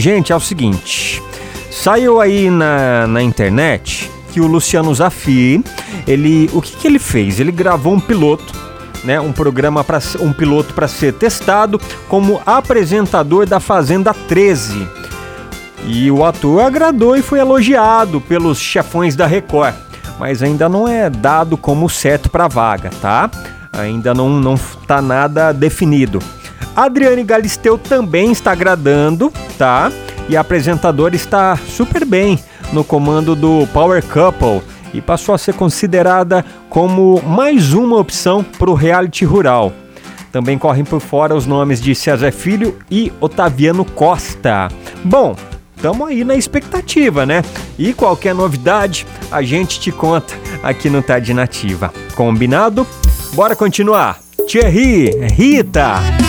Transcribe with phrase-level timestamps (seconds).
[0.00, 1.22] gente, é o seguinte.
[1.70, 5.62] Saiu aí na, na internet que o Luciano Zafi,
[6.06, 7.40] ele, o que, que ele fez?
[7.40, 8.52] Ele gravou um piloto,
[9.04, 14.88] né, um programa para um piloto para ser testado como apresentador da Fazenda 13.
[15.86, 19.74] E o ator agradou e foi elogiado pelos chefões da Record,
[20.18, 23.30] mas ainda não é dado como certo para a vaga, tá?
[23.72, 24.56] Ainda não não
[24.86, 26.18] tá nada definido.
[26.76, 29.90] Adriane Galisteu também está agradando, tá?
[30.28, 32.38] E a apresentadora está super bem
[32.72, 34.60] no comando do Power Couple
[34.92, 39.72] e passou a ser considerada como mais uma opção para o reality rural.
[40.30, 44.68] Também correm por fora os nomes de César Filho e Otaviano Costa.
[45.02, 45.34] Bom,
[45.74, 47.42] estamos aí na expectativa, né?
[47.78, 51.90] E qualquer novidade a gente te conta aqui no Tarde Nativa.
[52.14, 52.86] Combinado?
[53.32, 54.18] Bora continuar.
[54.46, 56.25] Thierry, Rita.